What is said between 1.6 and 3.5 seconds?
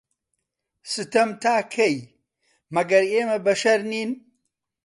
کەی، مەگەر ئێمە